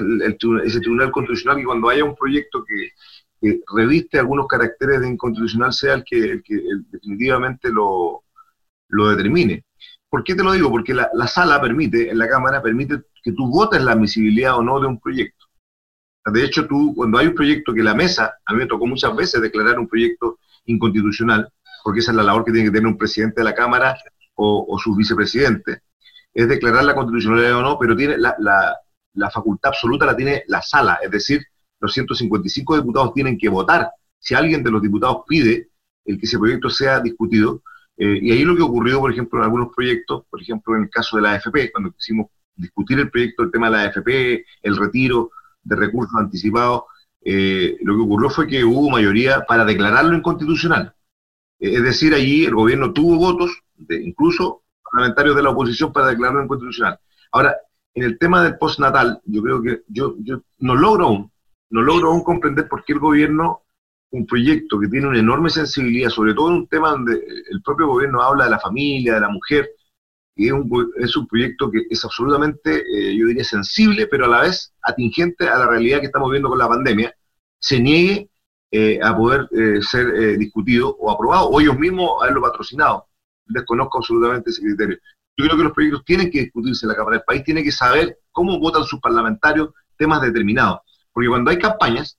ese 0.64 0.80
tribunal 0.80 1.10
constitucional 1.10 1.58
que 1.58 1.64
cuando 1.64 1.88
haya 1.88 2.04
un 2.04 2.16
proyecto 2.16 2.64
que, 2.64 2.92
reviste 3.74 4.18
algunos 4.18 4.46
caracteres 4.46 5.00
de 5.00 5.08
inconstitucional 5.08 5.72
sea 5.72 5.94
el 5.94 6.04
que, 6.04 6.42
que 6.44 6.60
definitivamente 6.90 7.70
lo, 7.70 8.24
lo 8.88 9.08
determine. 9.08 9.64
¿Por 10.10 10.24
qué 10.24 10.34
te 10.34 10.42
lo 10.42 10.52
digo? 10.52 10.70
Porque 10.70 10.92
la, 10.92 11.26
sala 11.28 11.60
permite, 11.60 12.10
en 12.10 12.18
la 12.18 12.28
Cámara, 12.28 12.60
permite 12.60 13.00
que 13.22 13.32
tú 13.32 13.48
votes 13.48 13.82
la 13.82 13.92
admisibilidad 13.92 14.58
o 14.58 14.62
no 14.62 14.80
de 14.80 14.88
un 14.88 14.98
proyecto. 14.98 15.46
De 16.26 16.44
hecho, 16.44 16.66
tú, 16.66 16.92
cuando 16.94 17.18
hay 17.18 17.28
un 17.28 17.34
proyecto 17.34 17.72
que 17.72 17.82
la 17.82 17.94
mesa, 17.94 18.34
a 18.44 18.52
mí 18.52 18.58
me 18.58 18.66
tocó 18.66 18.86
muchas 18.86 19.14
veces 19.16 19.40
declarar 19.40 19.78
un 19.78 19.88
proyecto 19.88 20.38
inconstitucional, 20.66 21.50
porque 21.82 22.00
esa 22.00 22.12
es 22.12 22.16
la 22.16 22.22
labor 22.22 22.44
que 22.44 22.52
tiene 22.52 22.68
que 22.68 22.72
tener 22.72 22.86
un 22.86 22.98
presidente 22.98 23.40
de 23.40 23.44
la 23.44 23.54
Cámara 23.54 23.96
o, 24.34 24.66
o 24.68 24.78
su 24.78 24.94
vicepresidente, 24.94 25.82
es 26.32 26.48
declarar 26.48 26.84
la 26.84 26.94
constitucionalidad 26.94 27.58
o 27.58 27.62
no, 27.62 27.78
pero 27.78 27.96
tiene 27.96 28.16
la, 28.18 28.36
la 29.14 29.30
facultad 29.30 29.70
absoluta 29.70 30.06
la 30.06 30.16
tiene 30.16 30.44
la 30.46 30.62
sala, 30.62 30.98
es 31.02 31.10
decir, 31.10 31.42
los 31.80 31.92
155 31.92 32.76
diputados 32.76 33.14
tienen 33.14 33.38
que 33.38 33.48
votar. 33.48 33.90
Si 34.18 34.34
alguien 34.34 34.62
de 34.62 34.70
los 34.70 34.82
diputados 34.82 35.22
pide 35.26 35.70
el 36.04 36.18
que 36.18 36.26
ese 36.26 36.38
proyecto 36.38 36.68
sea 36.68 37.00
discutido, 37.00 37.62
eh, 37.96 38.18
y 38.20 38.32
ahí 38.32 38.44
lo 38.44 38.56
que 38.56 38.62
ocurrió, 38.62 39.00
por 39.00 39.12
ejemplo, 39.12 39.38
en 39.38 39.44
algunos 39.44 39.74
proyectos, 39.74 40.24
por 40.30 40.40
ejemplo, 40.40 40.76
en 40.76 40.84
el 40.84 40.90
caso 40.90 41.16
de 41.16 41.22
la 41.22 41.32
AFP, 41.32 41.70
cuando 41.72 41.92
quisimos 41.92 42.28
discutir 42.54 42.98
el 42.98 43.10
proyecto, 43.10 43.42
el 43.42 43.50
tema 43.50 43.70
de 43.70 43.76
la 43.76 43.82
AFP, 43.84 44.44
el 44.62 44.76
retiro 44.76 45.30
de 45.62 45.76
recursos 45.76 46.14
anticipados, 46.18 46.82
eh, 47.22 47.76
lo 47.82 47.94
que 47.94 48.02
ocurrió 48.02 48.30
fue 48.30 48.46
que 48.46 48.64
hubo 48.64 48.90
mayoría 48.90 49.42
para 49.46 49.64
declararlo 49.64 50.16
inconstitucional. 50.16 50.94
Eh, 51.60 51.74
es 51.74 51.82
decir, 51.82 52.14
allí 52.14 52.44
el 52.44 52.54
gobierno 52.54 52.92
tuvo 52.92 53.16
votos, 53.16 53.62
de, 53.76 54.02
incluso 54.02 54.62
parlamentarios 54.82 55.36
de 55.36 55.42
la 55.42 55.50
oposición, 55.50 55.92
para 55.92 56.08
declararlo 56.08 56.42
inconstitucional. 56.42 56.98
Ahora, 57.32 57.56
en 57.94 58.04
el 58.04 58.18
tema 58.18 58.42
del 58.42 58.58
postnatal, 58.58 59.20
yo 59.24 59.42
creo 59.42 59.62
que 59.62 59.82
yo, 59.88 60.16
yo 60.18 60.42
no 60.58 60.74
logro 60.74 61.06
aún, 61.06 61.32
no 61.70 61.82
logro 61.82 62.10
aún 62.10 62.24
comprender 62.24 62.68
por 62.68 62.84
qué 62.84 62.94
el 62.94 62.98
gobierno 62.98 63.62
un 64.12 64.26
proyecto 64.26 64.78
que 64.78 64.88
tiene 64.88 65.06
una 65.06 65.18
enorme 65.18 65.50
sensibilidad, 65.50 66.10
sobre 66.10 66.34
todo 66.34 66.48
en 66.48 66.54
un 66.54 66.68
tema 66.68 66.90
donde 66.90 67.12
el 67.12 67.62
propio 67.62 67.86
gobierno 67.86 68.22
habla 68.22 68.44
de 68.44 68.50
la 68.50 68.58
familia, 68.58 69.14
de 69.14 69.20
la 69.20 69.28
mujer, 69.28 69.70
y 70.34 70.46
es 70.46 70.52
un, 70.52 70.92
es 70.96 71.16
un 71.16 71.26
proyecto 71.26 71.70
que 71.70 71.82
es 71.88 72.04
absolutamente, 72.04 72.78
eh, 72.78 73.16
yo 73.16 73.26
diría, 73.26 73.44
sensible, 73.44 74.06
pero 74.06 74.24
a 74.24 74.28
la 74.28 74.40
vez 74.42 74.72
atingente 74.82 75.48
a 75.48 75.58
la 75.58 75.66
realidad 75.66 76.00
que 76.00 76.06
estamos 76.06 76.30
viendo 76.30 76.48
con 76.48 76.58
la 76.58 76.68
pandemia, 76.68 77.14
se 77.58 77.78
niegue 77.78 78.29
eh, 78.70 78.98
a 79.02 79.16
poder 79.16 79.48
eh, 79.52 79.80
ser 79.82 80.38
discutido 80.38 80.96
o 80.98 81.10
aprobado, 81.10 81.48
o 81.48 81.60
ellos 81.60 81.78
mismos 81.78 82.22
haberlo 82.22 82.42
patrocinado. 82.42 83.06
Desconozco 83.46 83.98
absolutamente 83.98 84.50
ese 84.50 84.62
criterio. 84.62 84.98
Yo 85.36 85.46
creo 85.46 85.56
que 85.56 85.64
los 85.64 85.72
proyectos 85.72 86.04
tienen 86.04 86.30
que 86.30 86.40
discutirse 86.40 86.84
en 86.84 86.90
la 86.90 86.96
Cámara 86.96 87.16
del 87.16 87.24
país, 87.24 87.44
tiene 87.44 87.62
que 87.62 87.72
saber 87.72 88.18
cómo 88.30 88.58
votan 88.58 88.84
sus 88.84 89.00
parlamentarios 89.00 89.70
temas 89.96 90.20
determinados. 90.22 90.80
Porque 91.12 91.28
cuando 91.28 91.50
hay 91.50 91.58
campañas, 91.58 92.18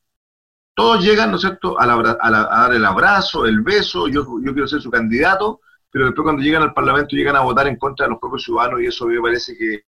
todos 0.73 1.03
llegan, 1.03 1.29
¿no 1.29 1.35
es 1.35 1.41
cierto?, 1.41 1.79
a, 1.79 1.85
dar 1.85 2.73
el 2.73 2.85
abrazo, 2.85 3.45
el 3.45 3.61
beso, 3.61 4.07
yo, 4.07 4.25
yo 4.43 4.53
quiero 4.53 4.67
ser 4.67 4.81
su 4.81 4.89
candidato, 4.89 5.61
pero 5.91 6.05
después 6.05 6.23
cuando 6.23 6.41
llegan 6.41 6.63
al 6.63 6.73
Parlamento 6.73 7.15
llegan 7.15 7.35
a 7.35 7.41
votar 7.41 7.67
en 7.67 7.77
contra 7.77 8.05
de 8.05 8.11
los 8.11 8.19
propios 8.19 8.43
ciudadanos 8.43 8.81
y 8.81 8.85
eso 8.85 9.05
me 9.05 9.19
parece 9.19 9.57
que 9.57 9.83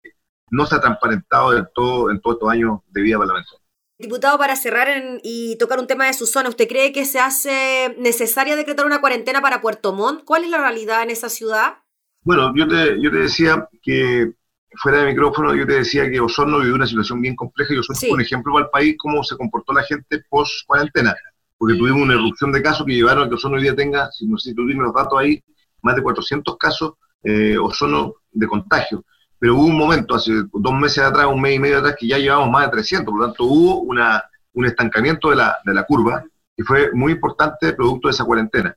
no 0.50 0.64
está 0.64 0.81
transparentado 0.81 1.52
del 1.52 1.69
todo 1.73 2.11
en 2.11 2.21
todos 2.21 2.37
estos 2.37 2.50
años 2.50 2.81
de 2.88 3.00
vida 3.00 3.19
parlamentaria. 3.19 3.62
Diputado, 4.02 4.37
para 4.37 4.56
cerrar 4.56 4.88
y 5.23 5.56
tocar 5.59 5.78
un 5.78 5.87
tema 5.87 6.06
de 6.06 6.12
su 6.12 6.26
zona, 6.26 6.49
¿usted 6.49 6.66
cree 6.66 6.92
que 6.92 7.04
se 7.04 7.21
hace 7.21 7.94
necesaria 7.99 8.56
decretar 8.56 8.85
una 8.85 9.00
cuarentena 9.00 9.40
para 9.40 9.61
Puerto 9.61 9.92
Montt? 9.92 10.25
¿Cuál 10.25 10.42
es 10.42 10.50
la 10.50 10.59
realidad 10.59 11.04
en 11.04 11.11
esa 11.11 11.28
ciudad? 11.28 11.75
Bueno, 12.23 12.52
yo 12.56 12.66
te, 12.66 13.00
yo 13.00 13.12
te 13.12 13.18
decía 13.18 13.68
que 13.80 14.32
fuera 14.75 14.99
de 14.99 15.06
micrófono, 15.06 15.54
yo 15.54 15.64
te 15.66 15.75
decía 15.75 16.11
que 16.11 16.18
Osorno 16.18 16.59
vivió 16.59 16.75
una 16.75 16.87
situación 16.87 17.21
bien 17.21 17.37
compleja 17.37 17.75
y 17.75 17.78
Osorno 17.78 18.00
fue 18.00 18.11
un 18.11 18.21
ejemplo 18.21 18.52
para 18.52 18.64
el 18.64 18.71
país 18.71 18.97
cómo 18.99 19.23
se 19.23 19.37
comportó 19.37 19.73
la 19.73 19.85
gente 19.85 20.25
post 20.28 20.66
cuarentena, 20.66 21.14
porque 21.56 21.76
tuvimos 21.76 22.02
una 22.02 22.14
erupción 22.14 22.50
de 22.50 22.61
casos 22.61 22.85
que 22.85 22.94
llevaron 22.94 23.26
a 23.26 23.28
que 23.28 23.37
Osorno 23.37 23.56
hoy 23.56 23.62
día 23.62 23.76
tenga, 23.76 24.11
si 24.11 24.26
no 24.26 24.37
sé 24.37 24.50
si 24.50 24.56
tú 24.56 24.62
los 24.62 24.92
datos 24.92 25.16
ahí, 25.16 25.42
más 25.82 25.94
de 25.94 26.02
400 26.02 26.56
casos 26.59 26.94
eh, 27.23 27.56
Osorno 27.56 28.14
de 28.32 28.47
contagio. 28.49 29.04
Pero 29.42 29.56
hubo 29.56 29.64
un 29.64 29.76
momento, 29.76 30.14
hace 30.14 30.30
dos 30.52 30.72
meses 30.75 31.02
atrás, 31.02 31.26
un 31.26 31.40
mes 31.40 31.56
y 31.56 31.58
medio 31.58 31.78
atrás, 31.78 31.96
que 31.99 32.06
ya 32.06 32.16
llevamos 32.16 32.49
más 32.49 32.66
de 32.66 32.70
300, 32.70 33.12
por 33.12 33.20
lo 33.20 33.26
tanto 33.26 33.42
hubo 33.42 33.80
una, 33.80 34.22
un 34.52 34.66
estancamiento 34.66 35.30
de 35.30 35.34
la, 35.34 35.56
de 35.64 35.75
la 35.75 35.82
curva 35.82 36.25
que 36.56 36.62
fue 36.62 36.92
muy 36.92 37.11
importante 37.11 37.72
producto 37.72 38.06
de 38.06 38.12
esa 38.12 38.25
cuarentena. 38.25 38.76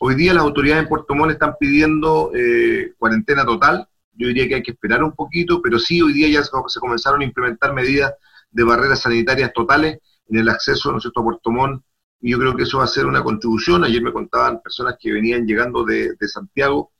Hoy 0.00 0.14
día 0.14 0.32
las 0.32 0.44
autoridades 0.44 0.84
en 0.84 0.88
Puerto 0.88 1.14
Montt 1.14 1.32
están 1.32 1.56
pidiendo 1.60 2.30
eh, 2.34 2.94
cuarentena 2.96 3.44
total, 3.44 3.86
yo 4.14 4.28
diría 4.28 4.48
que 4.48 4.54
hay 4.54 4.62
que 4.62 4.70
esperar 4.70 5.04
un 5.04 5.12
poquito, 5.12 5.60
pero 5.60 5.78
sí 5.78 6.00
hoy 6.00 6.14
día 6.14 6.28
ya 6.30 6.42
se 6.42 6.80
comenzaron 6.80 7.20
a 7.20 7.24
implementar 7.24 7.74
medidas 7.74 8.14
de 8.50 8.64
barreras 8.64 9.00
sanitarias 9.00 9.52
totales 9.52 9.98
en 10.30 10.38
el 10.38 10.48
acceso 10.48 10.92
¿no 10.92 10.96
a 10.96 11.22
Puerto 11.22 11.50
Montt, 11.50 11.84
y 12.22 12.30
yo 12.30 12.38
creo 12.38 12.56
que 12.56 12.62
eso 12.62 12.78
va 12.78 12.84
a 12.84 12.86
ser 12.86 13.04
una 13.04 13.22
contribución. 13.22 13.84
Ayer 13.84 14.00
me 14.00 14.14
contaban 14.14 14.62
personas 14.62 14.96
que 14.98 15.12
venían 15.12 15.46
llegando 15.46 15.84
de, 15.84 16.16
Santiago 16.20 16.90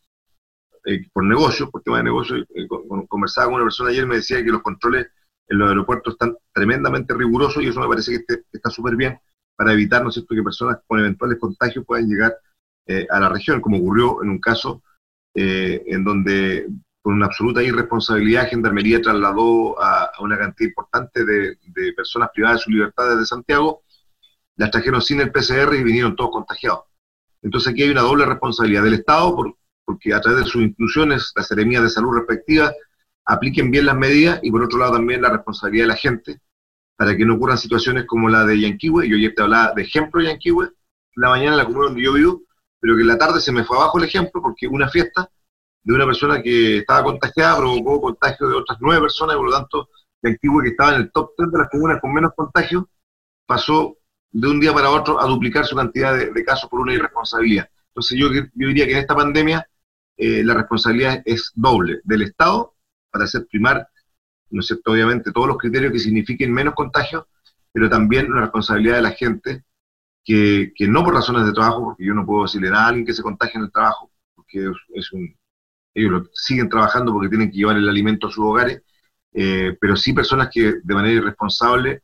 eh, 0.89 1.09
por 1.13 1.25
negocio, 1.25 1.69
por 1.69 1.83
tema 1.83 1.99
de 1.99 2.05
negocio, 2.05 2.37
eh, 2.37 2.69
conversaba 3.09 3.47
con 3.47 3.55
una 3.57 3.65
persona 3.65 3.91
ayer 3.91 4.07
me 4.07 4.17
decía 4.17 4.43
que 4.45 4.53
los 4.53 4.63
controles 4.63 5.09
en 5.49 5.59
los 5.59 5.69
aeropuertos 5.69 6.15
están 6.15 6.37
tremendamente 6.53 7.13
rigurosos 7.13 7.61
y 7.61 7.67
eso 7.67 7.81
me 7.81 7.89
parece 7.89 8.25
que, 8.25 8.43
está 8.53 8.71
súper 8.71 8.95
bien 8.95 9.19
para 9.57 9.73
evitar, 9.73 10.03
¿no 10.05 10.11
es 10.11 10.15
cierto?, 10.15 10.33
que 10.33 10.45
personas 10.45 10.79
con 10.87 11.01
eventuales 11.01 11.39
contagios 11.41 11.85
puedan 11.85 12.09
llegar 12.09 12.37
eh, 12.87 13.05
a 13.11 13.19
la 13.19 13.29
región, 13.29 13.61
como 13.61 13.79
ocurrió 13.79 14.23
en 14.23 14.31
un 14.31 14.39
caso 14.39 14.83
en 15.39 16.03
donde 16.03 16.67
con 17.03 17.13
una 17.15 17.27
absoluta 17.27 17.63
irresponsabilidad, 17.63 18.49
Gendarmería 18.49 19.03
trasladó 19.03 19.79
a, 19.83 20.11
una 20.21 20.39
cantidad 20.39 20.71
importante 20.71 21.27
de, 21.27 21.93
personas 21.95 22.31
privadas 22.33 22.61
de 22.61 22.65
su 22.65 22.71
libertad 22.71 23.11
desde 23.11 23.27
Santiago, 23.27 23.83
las 24.57 24.71
trajeron 24.71 25.03
sin 25.03 25.21
el 25.21 25.31
PCR 25.31 25.75
y 25.75 25.85
vinieron 25.85 26.17
todos 26.17 26.31
contagiados. 26.31 26.85
Entonces 27.43 27.73
aquí 27.73 27.83
hay 27.83 27.91
una 27.91 28.01
doble 28.01 28.25
responsabilidad 28.25 28.83
del 28.83 28.95
Estado, 28.95 29.37
porque 29.87 30.13
a 30.13 30.21
través 30.21 30.45
de 30.45 30.51
sus 30.51 30.61
instituciones, 30.61 31.33
las 31.35 31.47
seremías 31.47 31.83
de 31.83 31.89
salud 31.89 32.15
respectivas, 32.15 32.75
apliquen 33.25 33.71
bien 33.71 33.87
las 33.87 33.97
medidas, 33.97 34.41
y 34.43 34.51
por 34.51 34.63
otro 34.63 34.79
lado 34.79 34.93
también 34.93 35.23
la 35.23 35.31
responsabilidad 35.31 35.85
de 35.85 35.89
la 35.89 35.97
gente, 35.97 36.41
para 36.97 37.17
que 37.17 37.25
no 37.25 37.37
ocurran 37.37 37.57
situaciones 37.57 38.05
como 38.05 38.29
la 38.29 38.45
de 38.45 38.61
Yanquihue, 38.61 39.09
yo 39.09 39.17
ayer 39.17 39.33
te 39.35 39.43
hablaba 39.43 39.73
de 39.73 39.83
ejemplo 39.83 40.21
Yanquihue, 40.21 40.71
la 41.15 41.31
mañana 41.31 41.53
en 41.53 41.57
la 41.57 41.65
comuna 41.65 41.87
donde 41.87 42.03
yo 42.03 42.13
vivo, 42.13 42.43
pero 42.79 42.95
que 42.97 43.01
en 43.01 43.09
la 43.09 43.17
tarde 43.17 43.41
se 43.41 43.53
me 43.53 43.65
fue 43.65 43.79
abajo 43.79 43.99
el 43.99 44.05
ejemplo, 44.05 44.43
porque 44.43 44.67
una 44.67 44.89
fiesta 44.89 45.31
de 45.83 45.95
una 45.95 46.05
persona 46.05 46.43
que 46.43 46.79
estaba 46.79 47.05
contagiada 47.05 47.57
provocó 47.59 48.01
contagio 48.01 48.49
de 48.49 48.57
otras 48.57 48.79
nueve 48.81 49.03
personas 49.03 49.37
y 49.37 49.39
por 49.39 49.47
lo 49.47 49.57
tanto 49.57 49.89
activo 50.23 50.61
que 50.61 50.71
estaba 50.71 50.95
en 50.95 51.03
el 51.03 51.13
top 51.13 51.31
10 51.39 51.53
de 51.53 51.59
las 51.59 51.71
comunas 51.71 52.01
con 52.01 52.13
menos 52.13 52.33
contagio 52.35 52.89
pasó 53.47 53.97
de 54.31 54.49
un 54.49 54.61
día 54.61 54.73
para 54.73 54.91
otro 54.91 55.21
a 55.21 55.27
duplicar 55.27 55.65
su 55.65 55.77
cantidad 55.77 56.17
de, 56.17 56.45
casos 56.45 56.69
por 56.69 56.81
una 56.81 56.93
irresponsabilidad. 56.93 57.69
Entonces 57.89 58.19
yo, 58.19 58.33
yo, 58.33 58.43
diría 58.53 58.87
que 58.87 58.93
en 58.93 58.99
esta 58.99 59.15
pandemia 59.15 59.67
eh, 60.17 60.43
la 60.45 60.55
responsabilidad 60.55 61.23
es 61.25 61.53
doble, 61.55 62.01
del 62.05 62.23
Estado 62.23 62.75
para 63.11 63.25
hacer 63.25 63.47
primar, 63.47 63.89
¿no 64.51 64.61
es 64.61 64.75
obviamente 64.85 65.33
todos 65.33 65.49
los 65.49 65.59
criterios 65.59 65.93
que 65.93 65.99
signifiquen 65.99 66.53
menos 66.53 66.75
contagio, 66.75 67.29
pero 67.73 67.89
también 67.89 68.31
la 68.31 68.43
responsabilidad 68.43 68.97
de 68.97 69.03
la 69.03 69.11
gente 69.13 69.65
que, 70.25 70.73
que 70.75 70.89
no 70.89 71.05
por 71.05 71.15
razones 71.15 71.47
de 71.47 71.53
trabajo, 71.53 71.85
porque 71.85 72.05
yo 72.05 72.15
no 72.15 72.27
puedo 72.27 72.45
decirle 72.45 72.71
nada 72.71 72.87
a 72.87 72.89
alguien 72.89 73.07
que 73.07 73.15
se 73.15 73.23
contagie 73.23 73.59
en 73.59 73.65
el 73.65 73.73
trabajo, 73.73 74.11
porque 74.35 74.71
es 74.95 75.13
un, 75.13 75.37
ellos 75.97 76.31
siguen 76.35 76.69
trabajando 76.69 77.13
porque 77.13 77.29
tienen 77.29 77.51
que 77.51 77.57
llevar 77.57 77.77
el 77.77 77.89
alimento 77.89 78.27
a 78.27 78.31
sus 78.31 78.45
hogares, 78.45 78.83
eh, 79.33 79.77
pero 79.81 79.97
sí 79.97 80.13
personas 80.13 80.49
que 80.53 80.75
de 80.83 80.95
manera 80.95 81.15
irresponsable 81.15 82.03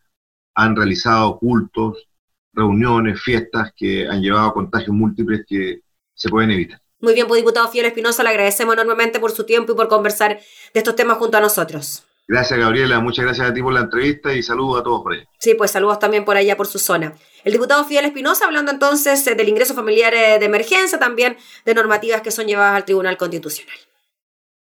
han 0.54 0.76
realizado 0.76 1.38
cultos, 1.38 2.08
reuniones, 2.52 3.20
fiestas 3.22 3.72
que 3.76 4.06
han 4.08 4.20
llevado 4.20 4.48
a 4.48 4.54
contagios 4.54 4.94
múltiples 4.94 5.44
que 5.46 5.80
se 6.14 6.28
pueden 6.28 6.50
evitar. 6.50 6.81
Muy 7.02 7.14
bien, 7.14 7.26
pues 7.26 7.40
diputado 7.40 7.68
Fiel 7.68 7.84
Espinosa, 7.84 8.22
le 8.22 8.28
agradecemos 8.28 8.74
enormemente 8.74 9.18
por 9.18 9.32
su 9.32 9.44
tiempo 9.44 9.72
y 9.72 9.74
por 9.74 9.88
conversar 9.88 10.38
de 10.72 10.80
estos 10.80 10.94
temas 10.94 11.18
junto 11.18 11.36
a 11.36 11.40
nosotros. 11.40 12.04
Gracias, 12.28 12.56
Gabriela. 12.56 13.00
Muchas 13.00 13.24
gracias 13.24 13.50
a 13.50 13.52
ti 13.52 13.60
por 13.60 13.72
la 13.72 13.80
entrevista 13.80 14.32
y 14.32 14.40
saludos 14.40 14.80
a 14.80 14.84
todos 14.84 15.02
por 15.02 15.12
allá. 15.12 15.26
Sí, 15.38 15.54
pues 15.54 15.72
saludos 15.72 15.98
también 15.98 16.24
por 16.24 16.36
allá, 16.36 16.56
por 16.56 16.68
su 16.68 16.78
zona. 16.78 17.12
El 17.42 17.52
diputado 17.52 17.84
Fidel 17.84 18.04
Espinosa 18.04 18.44
hablando 18.44 18.70
entonces 18.70 19.26
eh, 19.26 19.34
del 19.34 19.48
ingreso 19.48 19.74
familiar 19.74 20.14
eh, 20.14 20.38
de 20.38 20.46
emergencia, 20.46 21.00
también 21.00 21.36
de 21.64 21.74
normativas 21.74 22.22
que 22.22 22.30
son 22.30 22.46
llevadas 22.46 22.76
al 22.76 22.84
Tribunal 22.84 23.16
Constitucional. 23.16 23.76